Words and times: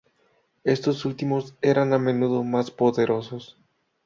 Estos 0.63 1.05
últimos 1.05 1.53
eran 1.61 1.93
a 1.93 1.99
menudo 1.99 2.43
más 2.43 2.71
poderosos. 2.71 3.59